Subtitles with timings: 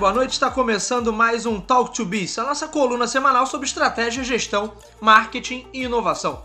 [0.00, 0.32] boa noite.
[0.32, 5.66] Está começando mais um Talk to Biz, a nossa coluna semanal sobre estratégia, gestão, marketing
[5.74, 6.42] e inovação.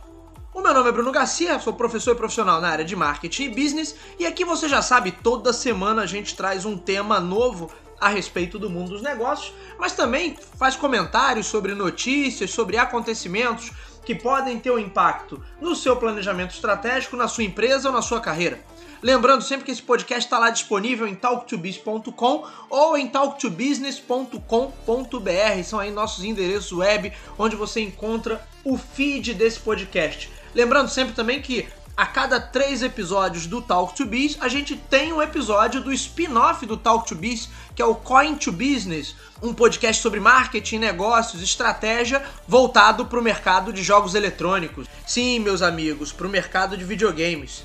[0.53, 3.49] O meu nome é Bruno Garcia, sou professor e profissional na área de marketing e
[3.49, 8.09] business, e aqui você já sabe, toda semana a gente traz um tema novo a
[8.09, 13.71] respeito do mundo dos negócios, mas também faz comentários sobre notícias, sobre acontecimentos
[14.03, 18.19] que podem ter um impacto no seu planejamento estratégico, na sua empresa ou na sua
[18.19, 18.59] carreira.
[19.01, 25.63] Lembrando sempre que esse podcast está lá disponível em talktobiz.com ou em talktobusiness.com.br.
[25.63, 30.31] São aí nossos endereços web onde você encontra o feed desse podcast.
[30.53, 35.13] Lembrando sempre também que a cada três episódios do Talk to Biz, a gente tem
[35.13, 39.53] um episódio do spin-off do Talk to Biz, que é o Coin to Business, um
[39.53, 44.87] podcast sobre marketing, negócios, estratégia voltado para o mercado de jogos eletrônicos.
[45.07, 47.63] Sim, meus amigos, para o mercado de videogames.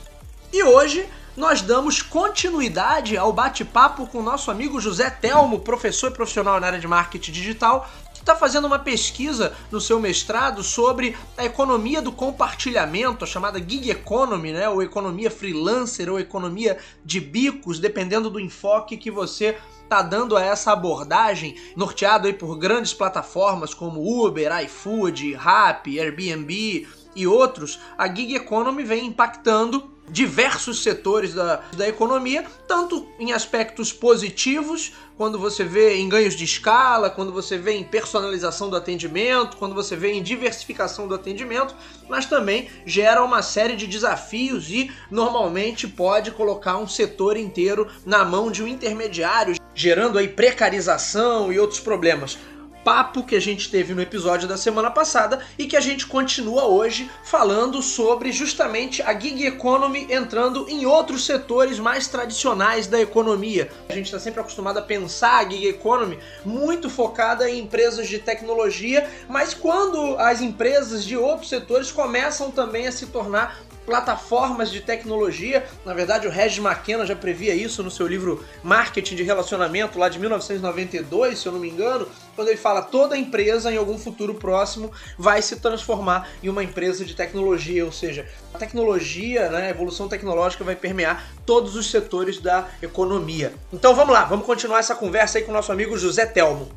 [0.53, 1.09] E hoje
[1.41, 6.67] nós damos continuidade ao bate-papo com o nosso amigo José Telmo, professor e profissional na
[6.67, 12.03] área de marketing digital, que está fazendo uma pesquisa no seu mestrado sobre a economia
[12.03, 14.69] do compartilhamento, a chamada gig economy, né?
[14.69, 20.45] ou economia freelancer, ou economia de bicos, dependendo do enfoque que você está dando a
[20.45, 28.07] essa abordagem, norteado aí por grandes plataformas como Uber, iFood, Rappi, Airbnb e outros, a
[28.07, 35.65] gig economy vem impactando diversos setores da, da economia, tanto em aspectos positivos, quando você
[35.65, 40.13] vê em ganhos de escala, quando você vê em personalização do atendimento, quando você vê
[40.13, 41.75] em diversificação do atendimento,
[42.09, 48.25] mas também gera uma série de desafios e normalmente pode colocar um setor inteiro na
[48.25, 52.39] mão de um intermediário, gerando aí precarização e outros problemas
[52.85, 56.65] papo que a gente teve no episódio da semana passada e que a gente continua
[56.67, 63.71] hoje falando sobre justamente a gig economy entrando em outros setores mais tradicionais da economia.
[63.89, 68.19] A gente está sempre acostumado a pensar a gig economy muito focada em empresas de
[68.19, 74.81] tecnologia, mas quando as empresas de outros setores começam também a se tornar plataformas de
[74.81, 75.67] tecnologia.
[75.85, 80.09] Na verdade, o Regis McKenna já previa isso no seu livro Marketing de Relacionamento, lá
[80.09, 82.07] de 1992, se eu não me engano,
[82.37, 87.05] quando ele fala toda empresa em algum futuro próximo vai se transformar em uma empresa
[87.05, 92.39] de tecnologia, ou seja, a tecnologia, né, a evolução tecnológica vai permear todos os setores
[92.39, 93.53] da economia.
[93.73, 96.71] Então vamos lá, vamos continuar essa conversa aí com o nosso amigo José Telmo.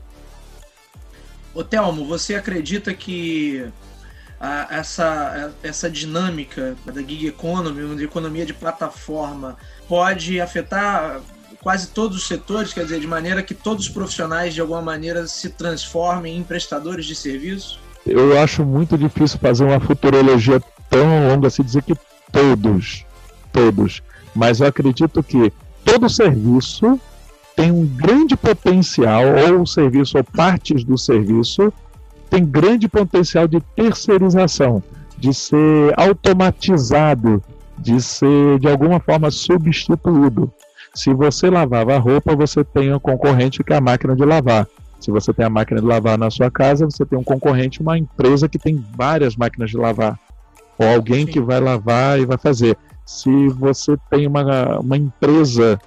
[1.53, 3.71] Ô Telmo, você acredita que
[4.43, 5.05] a, essa,
[5.63, 9.55] a, essa dinâmica da gig economy, de economia de plataforma,
[9.87, 11.21] pode afetar
[11.61, 15.25] quase todos os setores, quer dizer, de maneira que todos os profissionais de alguma maneira
[15.27, 17.79] se transformem em prestadores de serviços?
[18.05, 21.95] Eu acho muito difícil fazer uma futurologia tão longa assim dizer que
[22.29, 23.05] todos,
[23.53, 24.03] todos,
[24.35, 25.53] mas eu acredito que
[25.85, 26.99] todo serviço
[27.55, 31.71] tem um grande potencial, ou o serviço ou partes do serviço
[32.33, 34.81] tem grande potencial de terceirização,
[35.19, 37.43] de ser automatizado,
[37.77, 40.51] de ser de alguma forma substituído.
[40.95, 44.67] Se você lavava a roupa, você tem um concorrente que é a máquina de lavar.
[44.99, 47.99] Se você tem a máquina de lavar na sua casa, você tem um concorrente, uma
[47.99, 50.19] empresa que tem várias máquinas de lavar.
[50.79, 52.75] Ou alguém que vai lavar e vai fazer.
[53.05, 55.79] Se você tem uma, uma empresa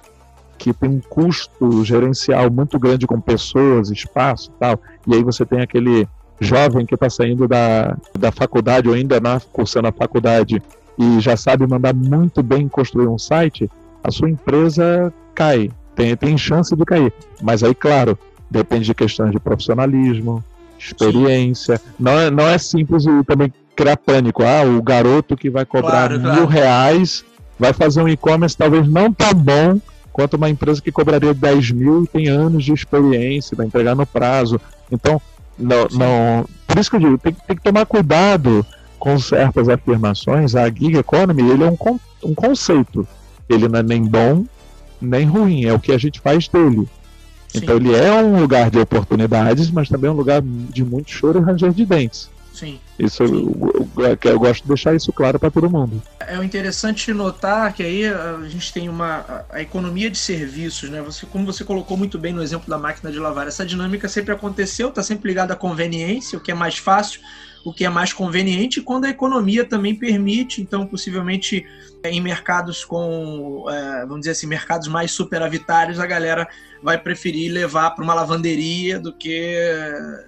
[0.57, 5.45] que tem um custo gerencial muito grande com pessoas, espaço e tal, e aí você
[5.45, 6.07] tem aquele
[6.39, 10.61] jovem que está saindo da, da faculdade ou ainda na, cursando a faculdade
[10.97, 13.69] e já sabe mandar muito bem construir um site,
[14.03, 17.13] a sua empresa cai, tem, tem chance de cair.
[17.41, 18.17] Mas aí, claro,
[18.49, 20.43] depende de questões de profissionalismo,
[20.79, 21.79] experiência.
[21.99, 24.43] Não é, não é simples também criar pânico.
[24.43, 26.45] Ah, o garoto que vai cobrar claro, mil claro.
[26.47, 27.23] reais
[27.59, 29.79] vai fazer um e-commerce talvez não tão bom
[30.11, 34.05] quanto uma empresa que cobraria 10 mil e tem anos de experiência, vai entregar no
[34.05, 34.59] prazo.
[34.91, 35.21] Então,
[35.57, 38.65] não, não, por isso que eu digo, tem, tem que tomar cuidado
[38.99, 40.55] com certas afirmações.
[40.55, 41.77] A gig economy ele é um,
[42.23, 43.07] um conceito.
[43.49, 44.45] Ele não é nem bom
[45.01, 46.87] nem ruim, é o que a gente faz dele.
[47.47, 47.59] Sim.
[47.59, 51.39] Então ele é um lugar de oportunidades, mas também é um lugar de muito choro
[51.39, 52.29] e ranger de dentes.
[52.57, 52.79] Sim.
[52.97, 53.53] Isso Sim.
[53.97, 56.01] Eu, eu, gosto de deixar isso claro para todo mundo.
[56.19, 60.99] É interessante notar que aí a gente tem uma a economia de serviços, né?
[61.03, 64.33] Você, como você colocou muito bem no exemplo da máquina de lavar, essa dinâmica sempre
[64.33, 67.21] aconteceu, está sempre ligada à conveniência, o que é mais fácil,
[67.67, 71.65] o que é mais conveniente, quando a economia também permite, então possivelmente
[72.01, 76.47] em mercados com, é, vamos dizer assim, mercados mais superavitários, a galera
[76.81, 79.53] vai preferir levar para uma lavanderia do que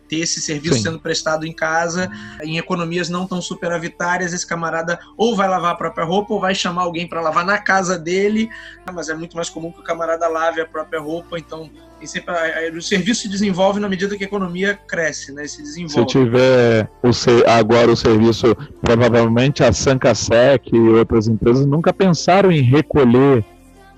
[0.10, 0.82] ter esse serviço Sim.
[0.82, 2.12] sendo prestado em casa.
[2.44, 6.54] Em economias não tão superavitárias, esse camarada ou vai lavar a própria roupa ou vai
[6.54, 8.50] chamar alguém para lavar na casa dele,
[8.94, 11.70] mas é muito mais comum que o camarada lave a própria roupa, então
[12.08, 12.34] sempre,
[12.76, 15.48] o serviço se desenvolve na medida que a economia cresce, né?
[15.48, 16.12] Se desenvolve.
[16.12, 17.10] Se tiver o,
[17.50, 23.44] agora o serviço, provavelmente a Sancasec e outras empresas nunca pensaram em recolher.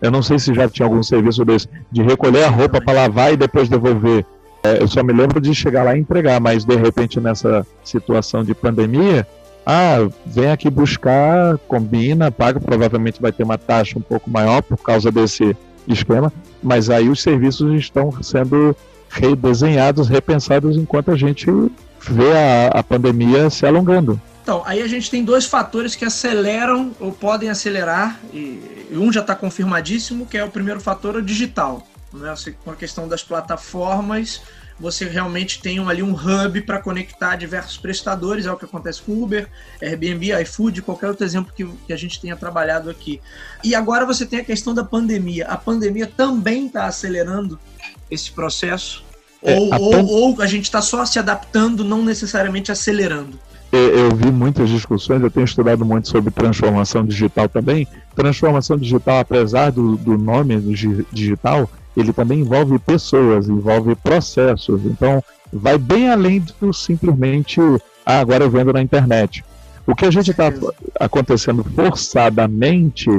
[0.02, 3.34] Eu não sei se já tinha algum serviço desse, de recolher a roupa para lavar
[3.34, 4.26] e depois devolver.
[4.64, 8.44] É, eu só me lembro de chegar lá e entregar, mas de repente nessa situação
[8.44, 9.28] de pandemia,
[9.66, 14.78] ah, vem aqui buscar, combina, paga, provavelmente vai ter uma taxa um pouco maior por
[14.78, 15.56] causa desse
[15.88, 16.32] esquema,
[16.62, 18.76] mas aí os serviços estão sendo
[19.10, 21.46] redesenhados, repensados enquanto a gente
[22.00, 24.20] vê a, a pandemia se alongando.
[24.42, 29.22] Então, aí a gente tem dois fatores que aceleram ou podem acelerar, e um já
[29.22, 31.86] está confirmadíssimo, que é o primeiro fator, o digital.
[32.12, 32.34] Né?
[32.64, 34.42] Com a questão das plataformas,
[34.82, 39.22] você realmente tem ali um hub para conectar diversos prestadores, é o que acontece com
[39.22, 39.48] Uber,
[39.82, 43.22] Airbnb, iFood, qualquer outro exemplo que, que a gente tenha trabalhado aqui.
[43.64, 45.46] E agora você tem a questão da pandemia.
[45.46, 47.60] A pandemia também está acelerando
[48.10, 49.04] esse processo?
[49.44, 53.40] É, ou, a ou, ou a gente está só se adaptando, não necessariamente acelerando?
[53.72, 57.88] eu vi muitas discussões, eu tenho estudado muito sobre transformação digital também.
[58.14, 60.74] Transformação digital, apesar do, do nome do
[61.10, 64.86] digital, ele também envolve pessoas, envolve processos.
[64.86, 67.60] Então, vai bem além do simplesmente,
[68.06, 69.44] ah, agora eu vendo na internet.
[69.86, 70.52] O que a gente está
[71.00, 73.10] acontecendo forçadamente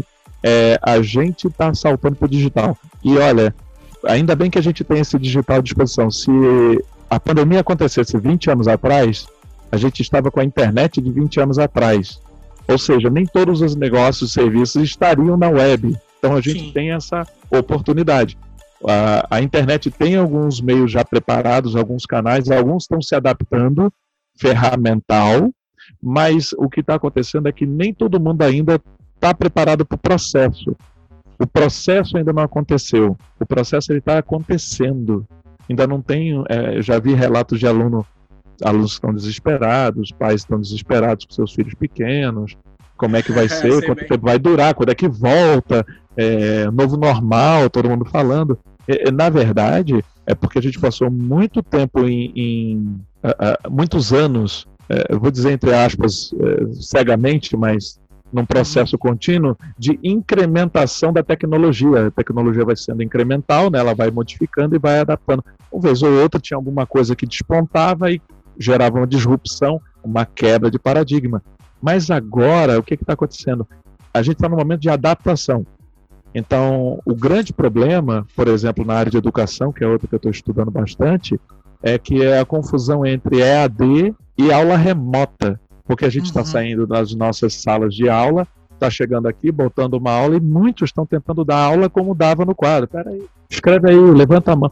[0.43, 2.77] é a gente está saltando para o digital.
[3.05, 3.55] E olha,
[4.07, 6.11] ainda bem que a gente tem esse digital à disposição.
[6.11, 6.31] Se
[7.11, 9.27] a pandemia acontecesse 20 anos atrás,
[9.71, 12.21] a gente estava com a internet de 20 anos atrás.
[12.69, 15.97] Ou seja, nem todos os negócios e serviços estariam na web.
[16.19, 16.73] Então a gente Sim.
[16.73, 18.39] tem essa oportunidade.
[18.88, 23.93] A, a, internet tem alguns meios já preparados, alguns canais, alguns estão se adaptando,
[24.37, 25.50] ferramental,
[26.02, 28.81] mas o que está acontecendo é que nem todo mundo ainda
[29.14, 30.76] está preparado para o processo.
[31.38, 33.17] O processo ainda não aconteceu.
[33.38, 35.26] O processo está acontecendo.
[35.69, 36.43] Ainda não tem.
[36.49, 38.06] É, já vi relatos de aluno
[38.62, 42.56] alunos estão desesperados, pais estão desesperados com seus filhos pequenos,
[42.96, 44.08] como é que vai ser, quanto bem.
[44.08, 45.84] tempo vai durar, quando é que volta,
[46.17, 48.58] é, novo normal, todo mundo falando.
[48.87, 52.76] É, é, na verdade, é porque a gente passou muito tempo em, em
[53.23, 56.32] uh, uh, muitos anos, uh, vou dizer entre aspas,
[56.81, 58.00] cegamente, mas
[58.32, 62.06] num processo contínuo de incrementação da tecnologia.
[62.06, 63.79] A tecnologia vai sendo incremental, né?
[63.79, 65.44] ela vai modificando e vai adaptando.
[65.70, 68.23] Uma vez ou outra tinha alguma coisa que despontava e
[68.58, 71.43] gerava uma disrupção, uma quebra de paradigma.
[71.81, 73.67] Mas agora, o que está acontecendo?
[74.14, 75.67] A gente está no momento de adaptação.
[76.34, 80.19] Então, o grande problema, por exemplo, na área de educação, que é outra que eu
[80.19, 81.38] estou estudando bastante,
[81.82, 85.61] é que é a confusão entre EAD e aula remota.
[85.84, 86.46] Porque a gente está uhum.
[86.46, 91.05] saindo das nossas salas de aula, está chegando aqui, botando uma aula, e muitos estão
[91.05, 92.88] tentando dar aula como dava no quadro.
[92.88, 94.70] Peraí, escreve aí, levanta a mão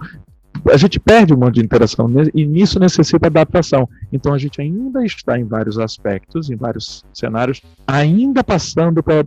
[0.71, 2.25] a gente perde um monte de interação né?
[2.35, 3.89] e nisso necessita adaptação.
[4.13, 9.25] Então a gente ainda está em vários aspectos, em vários cenários, ainda passando para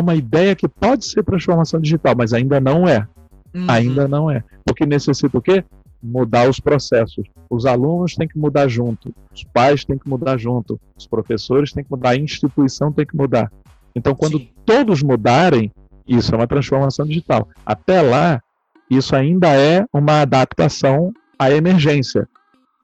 [0.00, 3.06] uma ideia que pode ser transformação digital, mas ainda não é.
[3.54, 3.66] Uhum.
[3.68, 4.42] Ainda não é.
[4.64, 5.64] Porque necessita o quê?
[6.02, 7.26] Mudar os processos.
[7.50, 11.82] Os alunos têm que mudar junto, os pais têm que mudar junto, os professores têm
[11.82, 13.50] que mudar, a instituição tem que mudar.
[13.94, 14.48] Então, quando Sim.
[14.64, 15.72] todos mudarem,
[16.06, 17.48] isso é uma transformação digital.
[17.64, 18.42] Até lá,
[18.90, 22.28] isso ainda é uma adaptação à emergência.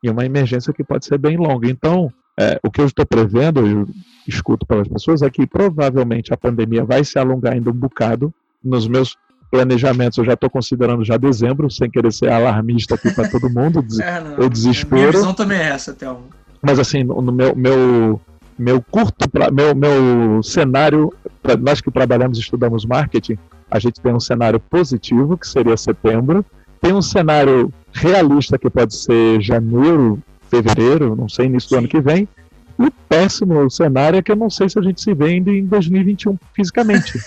[0.03, 1.69] E uma emergência que pode ser bem longa.
[1.69, 3.88] Então, é, o que eu estou prevendo, eu
[4.26, 8.33] escuto pelas pessoas, é que provavelmente a pandemia vai se alongar ainda um bocado.
[8.62, 9.17] Nos meus
[9.50, 13.85] planejamentos, eu já estou considerando já dezembro, sem querer ser alarmista aqui para todo mundo,
[14.03, 14.97] é, não, o desespero.
[14.97, 16.23] Minha visão também é essa, Thelma.
[16.61, 18.21] Mas assim, no meu, meu,
[18.59, 21.12] meu curto, pra, meu, meu cenário,
[21.43, 23.38] pra, nós que trabalhamos e estudamos marketing,
[23.71, 26.45] a gente tem um cenário positivo, que seria setembro,
[26.81, 30.19] tem um cenário realista, que pode ser janeiro,
[30.63, 32.29] fevereiro, não sei, início do ano que vem,
[32.79, 35.65] e o péssimo cenário é que eu não sei se a gente se ainda em
[35.67, 37.19] 2021 fisicamente.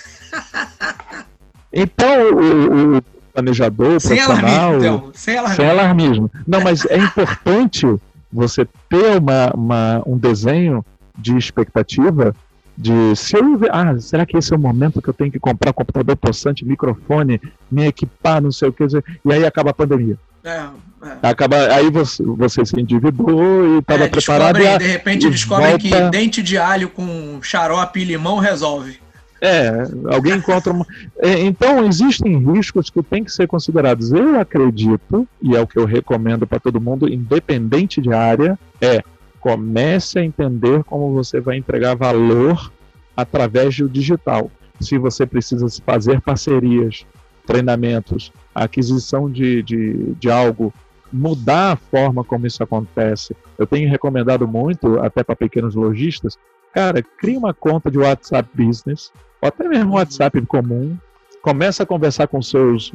[1.72, 3.02] então, o, o
[3.34, 4.50] planejador, sem profissional.
[4.50, 5.12] Alarmismo, então.
[5.14, 5.64] sem, alarmismo.
[5.64, 6.32] sem alarmismo.
[6.46, 7.88] Não, mas é importante
[8.32, 10.86] você ter uma, uma, um desenho
[11.18, 12.36] de expectativa
[12.78, 15.74] de se eu ah, será que esse é o momento que eu tenho que comprar
[15.74, 17.42] computador possante, microfone,
[17.72, 20.18] me equipar, não sei o que, e aí acaba a pandemia.
[20.48, 20.70] É,
[21.06, 21.30] é.
[21.30, 24.60] Acaba, aí você, você se endividou e estava é, preparado.
[24.60, 25.80] E, de repente descobre volta...
[25.80, 29.00] que dente de alho com xarope e limão resolve.
[29.42, 29.70] É,
[30.12, 30.86] alguém encontra uma.
[31.20, 34.12] É, então, existem riscos que têm que ser considerados.
[34.12, 39.04] Eu acredito, e é o que eu recomendo para todo mundo, independente de área, é
[39.39, 42.72] comece a entender como você vai entregar valor
[43.16, 44.50] através do digital.
[44.80, 47.06] Se você precisa fazer parcerias,
[47.46, 48.32] treinamentos,
[48.64, 50.74] aquisição de, de, de algo,
[51.12, 53.36] mudar a forma como isso acontece.
[53.58, 56.38] Eu tenho recomendado muito, até para pequenos lojistas,
[56.74, 59.12] cara, cria uma conta de WhatsApp Business,
[59.42, 60.98] ou até mesmo WhatsApp comum,
[61.42, 62.94] começa a conversar com seus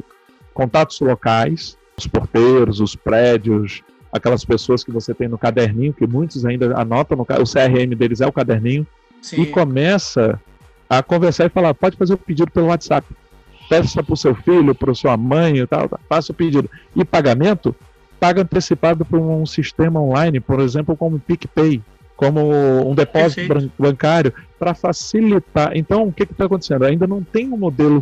[0.53, 6.45] contatos locais, os porteiros, os prédios, aquelas pessoas que você tem no caderninho, que muitos
[6.45, 8.85] ainda anotam, no, o CRM deles é o caderninho,
[9.21, 9.41] Sim.
[9.41, 10.39] e começa
[10.89, 13.07] a conversar e falar, pode fazer o pedido pelo WhatsApp.
[13.69, 16.69] Peça para o seu filho, para sua mãe e tal, faça o pedido.
[16.95, 17.75] E pagamento,
[18.19, 21.81] paga antecipado por um sistema online, por exemplo, como o PicPay,
[22.15, 22.41] como
[22.89, 23.73] um depósito Perfeito.
[23.77, 25.71] bancário, para facilitar.
[25.75, 26.85] Então, o que está acontecendo?
[26.85, 28.01] Ainda não tem um modelo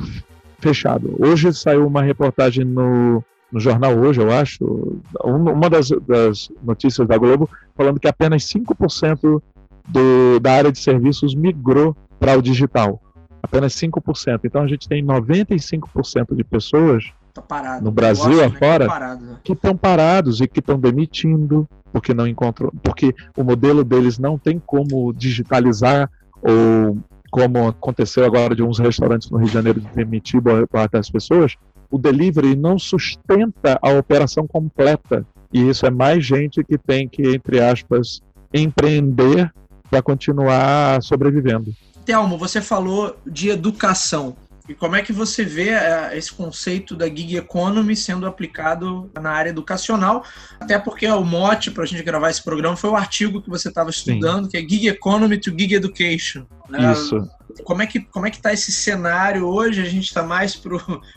[0.59, 1.15] fechado.
[1.19, 7.17] Hoje saiu uma reportagem no, no jornal hoje, eu acho, uma das, das notícias da
[7.17, 9.41] Globo, falando que apenas 5%
[9.87, 13.01] do, da área de serviços migrou para o digital.
[13.41, 14.41] Apenas 5%.
[14.43, 17.83] Então a gente tem 95% de pessoas tá parado.
[17.83, 22.71] no Brasil né, afora né, que estão parados e que estão demitindo porque não encontram,
[22.81, 26.09] porque o modelo deles não tem como digitalizar
[26.41, 26.97] ou
[27.29, 31.09] como aconteceu agora de uns restaurantes no Rio de Janeiro de demitir boa parte das
[31.09, 31.55] pessoas,
[31.89, 35.25] o delivery não sustenta a operação completa.
[35.53, 38.21] E isso é mais gente que tem que, entre aspas,
[38.53, 39.51] empreender
[39.89, 41.71] para continuar sobrevivendo.
[42.11, 44.35] Telmo, você falou de educação.
[44.67, 49.31] E como é que você vê uh, esse conceito da gig economy sendo aplicado na
[49.31, 50.25] área educacional?
[50.59, 53.69] Até porque o mote para a gente gravar esse programa foi o artigo que você
[53.69, 54.49] estava estudando, Sim.
[54.51, 56.45] que é Gig Economy to Gig Education.
[56.69, 56.91] Né?
[56.91, 57.25] Isso.
[57.63, 59.81] Como é que como é que está esse cenário hoje?
[59.81, 60.53] A gente está mais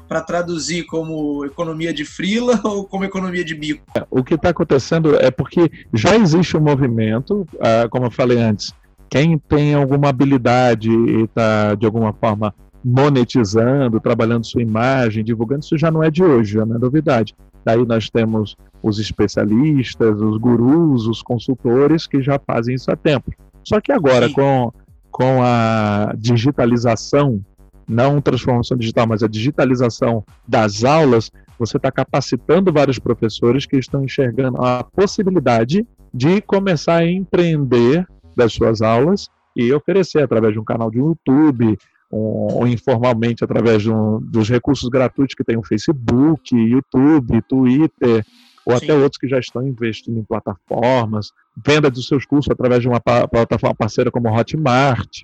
[0.08, 3.84] para traduzir como economia de frila ou como economia de bico?
[3.96, 8.38] É, o que está acontecendo é porque já existe um movimento, uh, como eu falei
[8.38, 8.72] antes,
[9.14, 12.52] quem tem alguma habilidade e está de alguma forma
[12.84, 17.32] monetizando, trabalhando sua imagem, divulgando, isso já não é de hoje, já não é novidade.
[17.64, 23.30] Daí nós temos os especialistas, os gurus, os consultores que já fazem isso há tempo.
[23.62, 24.72] Só que agora, com,
[25.12, 27.40] com a digitalização,
[27.88, 34.02] não transformação digital, mas a digitalização das aulas, você está capacitando vários professores que estão
[34.02, 38.04] enxergando a possibilidade de começar a empreender
[38.36, 41.78] das suas aulas e oferecer através de um canal de YouTube,
[42.10, 48.24] ou informalmente através um, dos recursos gratuitos que tem o Facebook, YouTube, Twitter,
[48.64, 48.84] ou Sim.
[48.84, 51.32] até outros que já estão investindo em plataformas,
[51.64, 55.22] venda dos seus cursos através de uma plataforma parceira como Hotmart,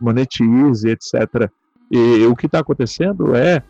[0.00, 1.50] Monetize, etc.
[1.90, 3.62] E o que está acontecendo é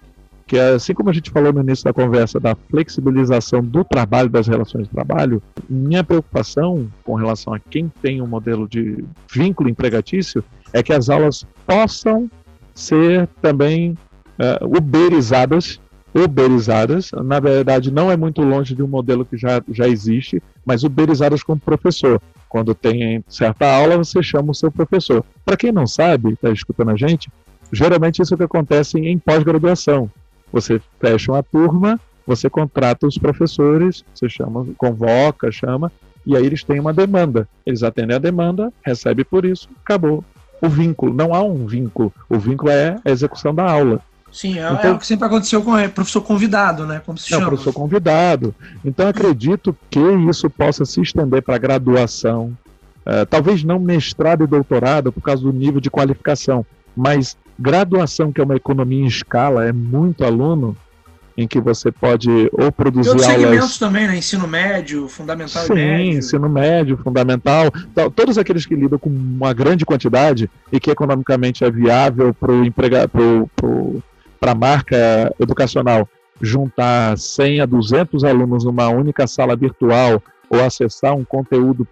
[0.52, 4.46] que, assim como a gente falou no início da conversa da flexibilização do trabalho, das
[4.46, 10.44] relações de trabalho, minha preocupação com relação a quem tem um modelo de vínculo empregatício
[10.70, 12.30] é que as aulas possam
[12.74, 13.96] ser também
[14.38, 15.80] uh, uberizadas.
[16.14, 20.84] Uberizadas, na verdade, não é muito longe de um modelo que já, já existe, mas
[20.84, 22.20] uberizadas como professor.
[22.50, 25.24] Quando tem certa aula, você chama o seu professor.
[25.46, 27.32] Para quem não sabe, está escutando a gente,
[27.72, 30.10] geralmente isso é que acontece em pós-graduação.
[30.52, 35.90] Você fecha uma turma, você contrata os professores, você chama, convoca, chama,
[36.26, 37.48] e aí eles têm uma demanda.
[37.66, 40.24] Eles atendem a demanda, recebem por isso, acabou
[40.60, 41.12] o vínculo.
[41.12, 42.12] Não há um vínculo.
[42.28, 44.00] O vínculo é a execução da aula.
[44.32, 47.02] Sim, é, então, é o que sempre aconteceu com o professor convidado, né?
[47.04, 47.42] Como se chama.
[47.42, 48.54] É, o professor convidado.
[48.82, 52.56] Então, acredito que isso possa se estender para graduação,
[53.04, 56.64] uh, talvez não mestrado e doutorado por causa do nível de qualificação,
[56.96, 60.76] mas graduação, que é uma economia em escala, é muito aluno,
[61.36, 63.42] em que você pode ou produzir e outros aulas...
[63.42, 64.16] segmentos também, né?
[64.16, 66.18] Ensino médio, fundamental Sim, médio.
[66.18, 67.72] ensino médio, fundamental.
[67.90, 74.52] Então, todos aqueles que lidam com uma grande quantidade e que economicamente é viável para
[74.52, 76.08] a marca educacional
[76.40, 81.86] juntar 100 a 200 alunos numa única sala virtual ou acessar um conteúdo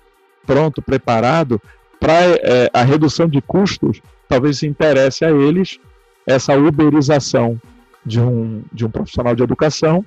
[0.47, 1.61] pronto, preparado,
[1.99, 5.80] para é, a redução de custos, talvez interesse a eles
[6.25, 7.60] essa uberização
[8.06, 10.04] de um, de um profissional de educação,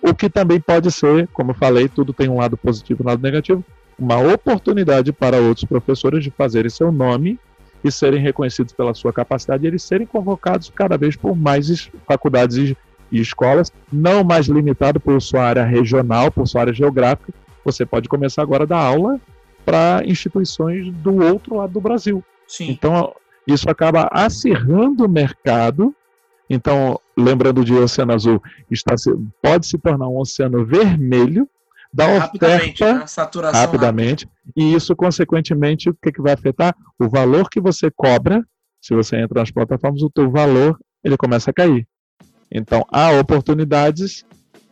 [0.00, 3.08] o que também pode ser, como eu falei, tudo tem um lado positivo e um
[3.08, 3.64] lado negativo,
[3.98, 7.36] uma oportunidade para outros professores de fazerem seu nome
[7.82, 12.56] e serem reconhecidos pela sua capacidade e eles serem convocados cada vez por mais faculdades
[12.56, 12.76] e,
[13.10, 17.34] e escolas, não mais limitado por sua área regional, por sua área geográfica.
[17.64, 19.20] Você pode começar agora a dar aula
[19.64, 22.22] para instituições do outro lado do Brasil.
[22.46, 22.70] Sim.
[22.70, 23.14] Então,
[23.46, 25.94] Isso acaba acirrando o mercado.
[26.48, 28.94] Então, lembrando de Oceano Azul, está,
[29.42, 31.48] pode se tornar um oceano vermelho
[31.92, 33.04] da é, oferta né?
[33.52, 34.28] rapidamente.
[34.56, 36.74] E isso, consequentemente, o que, que vai afetar?
[36.98, 38.44] O valor que você cobra,
[38.80, 41.86] se você entra nas plataformas, o teu valor ele começa a cair.
[42.50, 44.24] Então, há oportunidades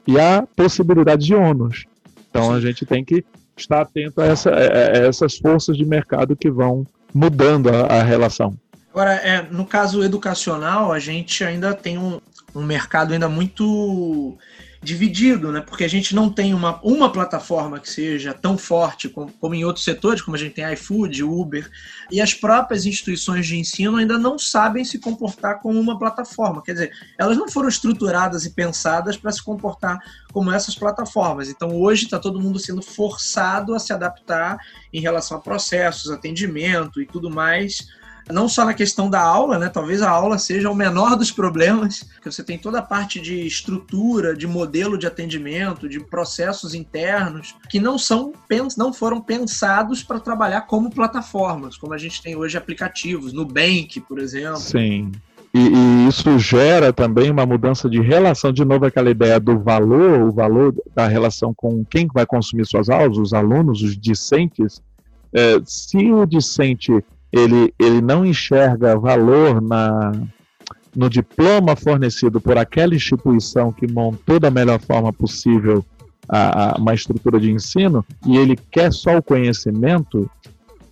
[0.06, 1.84] e há possibilidade de ônus.
[2.28, 3.24] Então, a gente tem que
[3.56, 8.56] estar atento a, essa, a essas forças de mercado que vão mudando a, a relação.
[8.90, 12.20] Agora, é, no caso educacional, a gente ainda tem um,
[12.54, 14.36] um mercado ainda muito
[14.82, 15.60] dividido, né?
[15.60, 19.64] Porque a gente não tem uma, uma plataforma que seja tão forte como, como em
[19.64, 21.70] outros setores, como a gente tem iFood, Uber,
[22.10, 26.62] e as próprias instituições de ensino ainda não sabem se comportar como uma plataforma.
[26.62, 30.00] Quer dizer, elas não foram estruturadas e pensadas para se comportar
[30.32, 31.48] como essas plataformas.
[31.48, 34.58] Então, hoje está todo mundo sendo forçado a se adaptar
[34.92, 37.86] em relação a processos, atendimento e tudo mais
[38.30, 39.68] não só na questão da aula, né?
[39.68, 43.46] Talvez a aula seja o menor dos problemas, que você tem toda a parte de
[43.46, 48.32] estrutura, de modelo de atendimento, de processos internos que não são
[48.76, 54.18] não foram pensados para trabalhar como plataformas, como a gente tem hoje aplicativos, Nubank, por
[54.18, 54.58] exemplo.
[54.58, 55.10] Sim.
[55.54, 60.20] E, e, isso gera também uma mudança de relação, de novo aquela ideia do valor,
[60.20, 64.82] o valor da relação com quem vai consumir suas aulas, os alunos, os discentes.
[65.34, 66.92] É, se o discente
[67.32, 70.12] ele, ele não enxerga valor na,
[70.94, 75.84] no diploma fornecido por aquela instituição que montou da melhor forma possível
[76.28, 80.30] a, a, uma estrutura de ensino e ele quer só o conhecimento,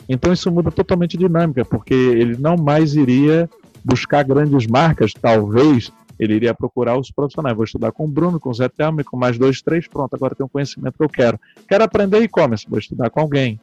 [0.09, 3.49] então isso muda totalmente a dinâmica, porque ele não mais iria
[3.85, 7.57] buscar grandes marcas, talvez ele iria procurar os profissionais.
[7.57, 10.35] Vou estudar com o Bruno, com o Zé Thelma, com mais dois, três, pronto, agora
[10.35, 11.41] tem um conhecimento que eu quero.
[11.67, 13.59] Quero aprender e-commerce, vou estudar com alguém.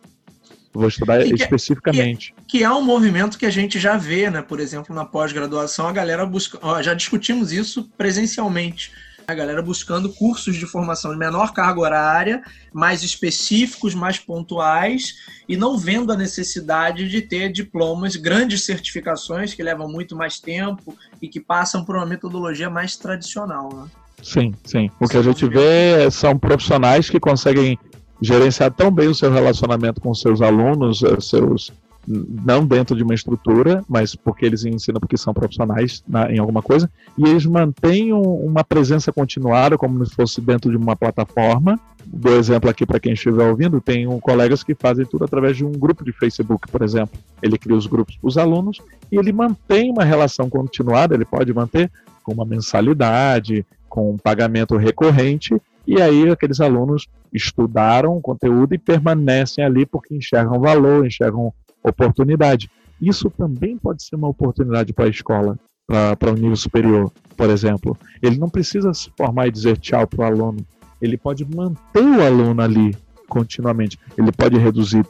[0.77, 2.35] Vou estudar que, especificamente.
[2.45, 4.43] Que, que, é um movimento que a gente já vê, né?
[4.43, 6.59] Por exemplo, na pós-graduação, a galera busca.
[6.61, 8.91] Ó, já discutimos isso presencialmente.
[9.27, 15.15] A galera buscando cursos de formação de menor carga horária, mais específicos, mais pontuais,
[15.49, 20.95] e não vendo a necessidade de ter diplomas, grandes certificações que levam muito mais tempo
[21.19, 23.73] e que passam por uma metodologia mais tradicional.
[23.73, 23.87] Né?
[24.21, 24.91] Sim, sim.
[24.99, 27.77] O que a gente vê são profissionais que conseguem
[28.21, 31.71] gerenciar tão bem o seu relacionamento com seus alunos, eh, seus
[32.07, 36.61] não dentro de uma estrutura, mas porque eles ensinam porque são profissionais na, em alguma
[36.61, 41.77] coisa, e eles mantêm uma presença continuada como se fosse dentro de uma plataforma.
[42.05, 45.65] Dou exemplo aqui para quem estiver ouvindo, tem um, colegas que fazem tudo através de
[45.65, 47.19] um grupo de Facebook, por exemplo.
[47.41, 48.79] Ele cria os grupos para os alunos
[49.11, 51.91] e ele mantém uma relação continuada, ele pode manter
[52.23, 58.77] com uma mensalidade, com um pagamento recorrente, e aí aqueles alunos estudaram o conteúdo e
[58.77, 62.69] permanecem ali porque enxergam valor, enxergam oportunidade.
[63.01, 67.49] Isso também pode ser uma oportunidade para a escola, para o um nível superior, por
[67.49, 67.97] exemplo.
[68.21, 70.65] Ele não precisa se formar e dizer tchau para o aluno.
[71.01, 72.93] Ele pode manter o aluno ali
[73.29, 73.97] continuamente.
[74.17, 75.05] Ele pode reduzir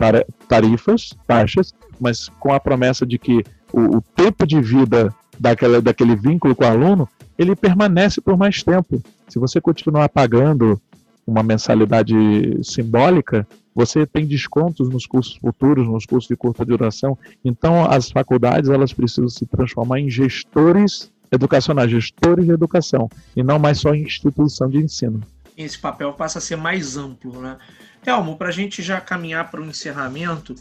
[0.47, 6.15] tarifas, taxas, mas com a promessa de que o, o tempo de vida daquela, daquele
[6.15, 9.01] vínculo com o aluno ele permanece por mais tempo.
[9.27, 10.81] Se você continuar pagando
[11.25, 12.15] uma mensalidade
[12.63, 13.45] simbólica,
[13.75, 17.17] você tem descontos nos cursos futuros, nos cursos de curta duração.
[17.43, 23.59] Então, as faculdades elas precisam se transformar em gestores educacionais, gestores de educação, e não
[23.59, 25.21] mais só em instituição de ensino.
[25.57, 27.57] Esse papel passa a ser mais amplo, né?
[28.03, 30.53] Telmo, para a gente já caminhar para o encerramento,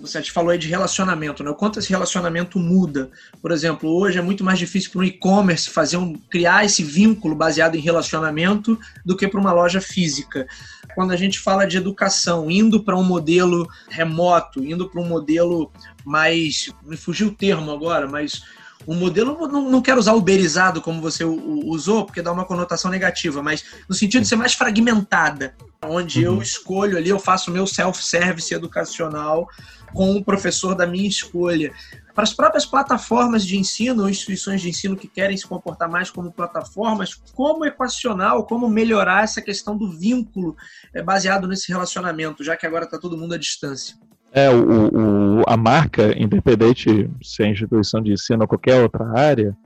[0.00, 1.50] você te falou aí de relacionamento, né?
[1.50, 3.10] O quanto esse relacionamento muda.
[3.42, 7.34] Por exemplo, hoje é muito mais difícil para um e-commerce fazer um, criar esse vínculo
[7.34, 10.46] baseado em relacionamento do que para uma loja física.
[10.94, 15.72] Quando a gente fala de educação, indo para um modelo remoto, indo para um modelo
[16.04, 16.72] mais.
[16.84, 18.42] Me fugiu o termo agora, mas
[18.86, 23.42] um modelo, não, não quero usar uberizado como você usou, porque dá uma conotação negativa,
[23.42, 26.36] mas no sentido de ser mais fragmentada, onde uhum.
[26.36, 29.48] eu escolho ali, eu faço o meu self-service educacional
[29.92, 31.72] com o professor da minha escolha.
[32.14, 36.10] Para as próprias plataformas de ensino ou instituições de ensino que querem se comportar mais
[36.10, 40.56] como plataformas, como equacionar ou como melhorar essa questão do vínculo
[40.92, 43.96] é, baseado nesse relacionamento, já que agora está todo mundo à distância?
[44.36, 49.56] É, o, o, a marca, independente se é instituição de ensino ou qualquer outra área,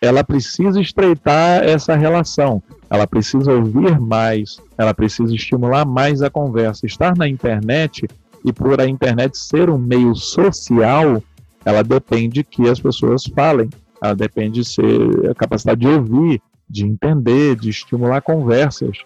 [0.00, 2.60] ela precisa estreitar essa relação,
[2.90, 6.86] ela precisa ouvir mais, ela precisa estimular mais a conversa.
[6.86, 8.08] Estar na internet
[8.44, 11.22] e por a internet ser um meio social,
[11.64, 13.70] ela depende que as pessoas falem,
[14.02, 18.98] ela depende de ser a capacidade de ouvir, de entender, de estimular conversas.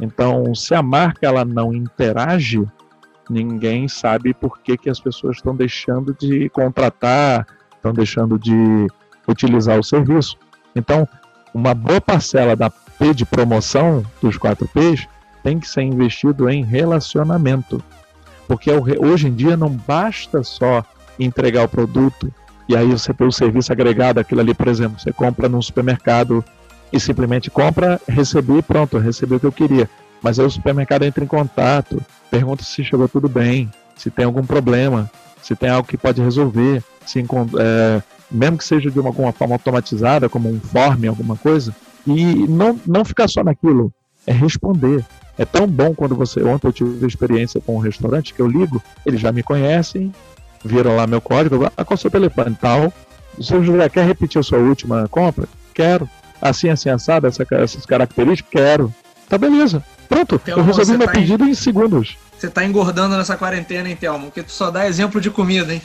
[0.00, 2.64] Então, se a marca ela não interage,
[3.28, 7.46] ninguém sabe por que, que as pessoas estão deixando de contratar
[7.78, 8.86] estão deixando de
[9.26, 10.36] utilizar o serviço.
[10.74, 11.08] Então,
[11.54, 15.06] uma boa parcela da P de promoção dos 4 Ps
[15.42, 17.82] tem que ser investido em relacionamento.
[18.46, 20.84] Porque hoje em dia não basta só
[21.18, 22.32] entregar o produto
[22.68, 26.44] e aí você tem o serviço agregado, aquilo ali, por exemplo, você compra num supermercado
[26.92, 29.88] e simplesmente compra, recebi, pronto, recebi o que eu queria.
[30.22, 34.44] Mas aí o supermercado entra em contato, pergunta se chegou tudo bem, se tem algum
[34.44, 35.10] problema,
[35.42, 39.54] se tem algo que pode resolver, se é, mesmo que seja de uma, alguma forma
[39.54, 41.74] automatizada, como um form, alguma coisa,
[42.06, 43.92] e não, não ficar só naquilo,
[44.26, 45.04] é responder.
[45.36, 46.42] É tão bom quando você.
[46.42, 50.12] Ontem eu tive experiência com um restaurante que eu ligo, eles já me conhecem,
[50.64, 52.92] viram lá meu código, ah, qual é o seu telefone tal.
[53.36, 55.46] O senhor José quer repetir a sua última compra?
[55.72, 56.08] Quero.
[56.42, 58.50] Assim, assim, assado, essa, essas características?
[58.50, 58.92] Quero.
[59.28, 59.82] Tá beleza.
[60.08, 61.50] Pronto, eu resolvi meu tá pedido em...
[61.50, 62.16] em segundos.
[62.38, 64.26] Você tá engordando nessa quarentena, hein, Thelmo?
[64.26, 65.82] Porque tu só dá exemplo de comida, hein?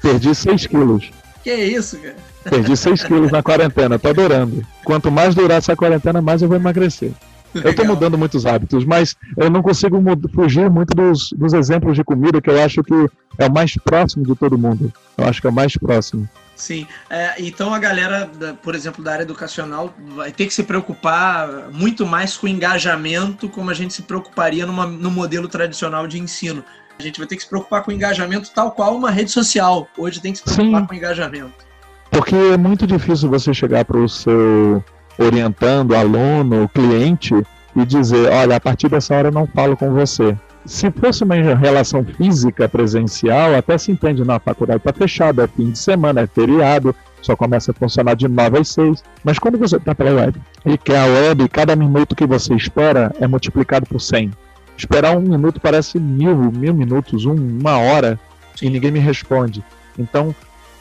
[0.00, 1.10] Perdi 6 quilos.
[1.42, 2.16] Que isso, cara?
[2.44, 4.66] Perdi 6 quilos na quarentena, tô adorando.
[4.84, 7.12] Quanto mais durar essa quarentena, mais eu vou emagrecer.
[7.54, 7.72] Legal.
[7.72, 10.02] Eu tô mudando muitos hábitos, mas eu não consigo
[10.34, 12.94] fugir muito dos, dos exemplos de comida que eu acho que
[13.38, 14.92] é o mais próximo de todo mundo.
[15.16, 16.28] Eu acho que é o mais próximo.
[16.54, 18.30] Sim, é, então a galera,
[18.62, 23.48] por exemplo, da área educacional vai ter que se preocupar muito mais com o engajamento,
[23.48, 26.64] como a gente se preocuparia numa, no modelo tradicional de ensino.
[26.98, 29.88] A gente vai ter que se preocupar com o engajamento tal qual uma rede social.
[29.98, 31.66] Hoje tem que se preocupar Sim, com o engajamento.
[32.10, 34.84] Porque é muito difícil você chegar para o seu
[35.18, 37.34] orientando, aluno, cliente,
[37.74, 41.34] e dizer, olha, a partir dessa hora eu não falo com você se fosse uma
[41.34, 46.26] relação física presencial, até se entende na faculdade está fechada, é fim de semana, é
[46.26, 49.02] feriado, só começa a funcionar de 9 às 6.
[49.24, 53.12] Mas quando você está pela web e que a web, cada minuto que você espera
[53.20, 54.30] é multiplicado por 100.
[54.76, 58.18] Esperar um minuto parece mil, mil minutos, um, uma hora,
[58.60, 59.62] e ninguém me responde.
[59.98, 60.34] Então,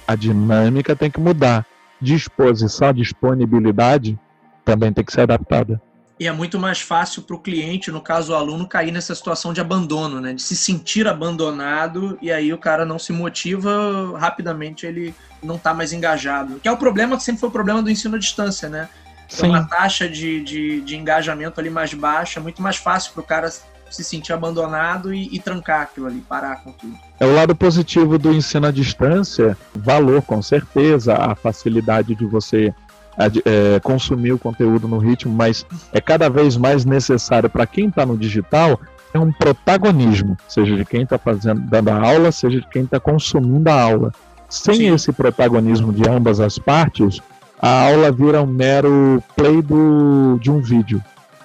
[0.07, 1.65] a dinâmica tem que mudar.
[2.01, 4.19] Disposição, disponibilidade
[4.65, 5.81] também tem que ser adaptada
[6.21, 9.51] e é muito mais fácil para o cliente, no caso o aluno, cair nessa situação
[9.51, 10.33] de abandono, né?
[10.33, 15.73] De se sentir abandonado e aí o cara não se motiva, rapidamente ele não está
[15.73, 16.59] mais engajado.
[16.59, 18.87] Que é o problema que sempre foi o problema do ensino à distância, né?
[19.35, 23.21] Tem uma taxa de, de, de, engajamento ali mais baixa, é muito mais fácil para
[23.21, 23.51] o cara
[23.91, 26.95] se sentir abandonado e, e, trancar aquilo ali, parar com tudo.
[27.19, 32.73] É o lado positivo do ensino à distância, valor com certeza, a facilidade de você
[33.17, 38.05] é, consumir o conteúdo no ritmo, mas é cada vez mais necessário para quem está
[38.05, 38.79] no digital
[39.13, 42.99] é um protagonismo, seja de quem está fazendo dando a aula, seja de quem está
[42.99, 44.13] consumindo a aula.
[44.47, 44.93] Sem Sim.
[44.93, 47.21] esse protagonismo de ambas as partes,
[47.61, 51.01] a aula vira um mero play do, de um vídeo.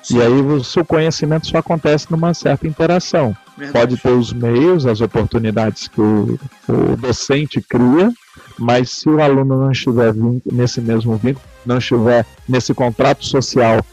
[0.06, 0.18] Sim.
[0.18, 3.36] E aí o seu conhecimento só acontece numa certa interação.
[3.58, 3.72] Verdade.
[3.72, 6.38] Pode ter os meios, as oportunidades que o,
[6.68, 8.12] o docente cria,
[8.56, 10.14] mas se o aluno não estiver
[10.52, 13.84] nesse mesmo vínculo, não estiver nesse contrato social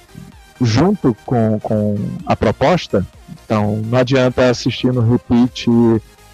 [0.61, 1.95] junto com, com
[2.27, 3.03] a proposta,
[3.43, 5.67] então não adianta assistir no repeat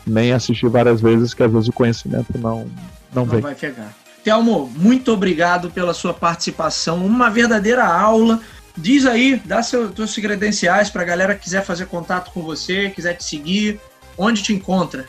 [0.05, 2.67] nem assistir várias vezes, que às vezes o conhecimento não,
[3.13, 3.39] não, não vem.
[3.39, 3.93] vai pegar.
[4.25, 8.41] Telmo, muito obrigado pela sua participação, uma verdadeira aula.
[8.77, 12.89] Diz aí, dá seus, seus credenciais para a galera que quiser fazer contato com você,
[12.89, 13.79] quiser te seguir,
[14.17, 15.05] onde te encontra?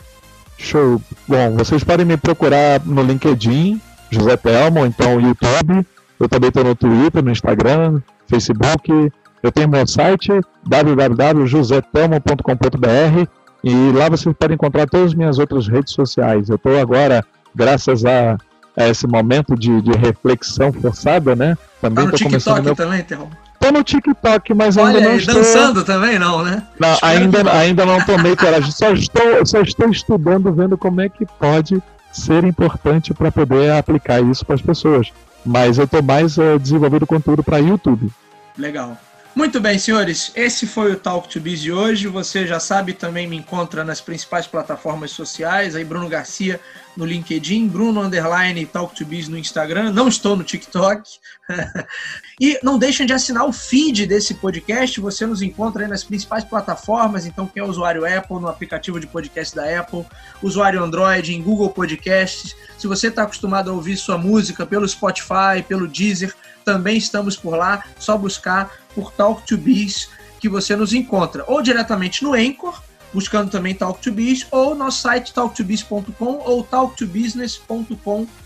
[0.57, 1.01] Show.
[1.27, 5.85] Bom, vocês podem me procurar no LinkedIn, José Telmo, então YouTube.
[6.19, 9.11] Eu também estou no Twitter, no Instagram, Facebook.
[9.41, 10.29] Eu tenho meu site
[10.67, 13.27] www.josetelmo.com.br
[13.63, 16.49] e lá vocês podem encontrar todas as minhas outras redes sociais.
[16.49, 18.37] Eu estou agora, graças a,
[18.77, 21.57] a, esse momento de, de reflexão forçada, né?
[21.81, 22.75] Também tá no TikTok meu...
[22.75, 23.31] também, Telmo?
[23.71, 25.35] No TikTok, mas Olha, ainda não estou...
[25.35, 26.63] dançando também não, né?
[26.79, 28.71] Não, ainda, ainda não tomei coragem.
[28.71, 31.81] Só estou, só estou estudando, vendo como é que pode
[32.11, 35.11] ser importante para poder aplicar isso para as pessoas.
[35.45, 38.11] Mas eu estou mais uh, desenvolvendo conteúdo para YouTube.
[38.57, 38.97] Legal.
[39.33, 40.31] Muito bem, senhores.
[40.35, 42.07] Esse foi o Talk to Biz de hoje.
[42.07, 45.73] Você já sabe, também me encontra nas principais plataformas sociais.
[45.73, 46.59] Aí, Bruno Garcia
[46.97, 49.93] no LinkedIn, Bruno Underline Talk to Biz no Instagram.
[49.93, 51.03] Não estou no TikTok.
[52.41, 54.99] e não deixem de assinar o feed desse podcast.
[54.99, 57.27] Você nos encontra aí nas principais plataformas.
[57.27, 60.03] Então, quem é usuário Apple, no aplicativo de podcast da Apple,
[60.41, 62.55] usuário Android, em Google Podcasts.
[62.79, 66.33] Se você está acostumado a ouvir sua música pelo Spotify, pelo Deezer,
[66.65, 67.83] também estamos por lá.
[67.99, 71.43] Só buscar por Talk to Biz que você nos encontra.
[71.45, 72.81] Ou diretamente no Anchor,
[73.13, 78.40] buscando também Talk to Biz, ou nosso site talktobiz.com ou talktobusiness.com.br.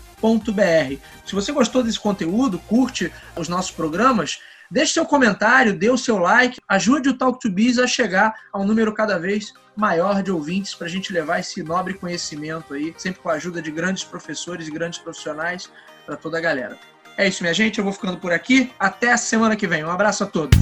[1.24, 6.18] Se você gostou desse conteúdo, curte os nossos programas, Deixe seu comentário, dê o seu
[6.18, 10.30] like, ajude o Talk to Biz a chegar a um número cada vez maior de
[10.30, 14.04] ouvintes para a gente levar esse nobre conhecimento aí, sempre com a ajuda de grandes
[14.04, 15.70] professores e grandes profissionais
[16.04, 16.76] para toda a galera.
[17.16, 17.78] É isso, minha gente.
[17.78, 18.72] Eu vou ficando por aqui.
[18.78, 19.84] Até a semana que vem.
[19.84, 20.58] Um abraço a todos.